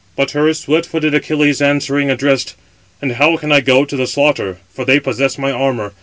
But 0.15 0.31
her 0.31 0.51
swift 0.55 0.89
footed 0.89 1.13
Achilles 1.13 1.61
answering, 1.61 2.09
addressed: 2.09 2.55
"And 3.03 3.11
how 3.11 3.37
can 3.37 3.51
I 3.51 3.59
go 3.61 3.85
to 3.85 3.95
the 3.95 4.07
slaughter? 4.07 4.57
for 4.73 4.83
they 4.83 4.99
possess 4.99 5.37
my 5.37 5.51
armour. 5.51 5.93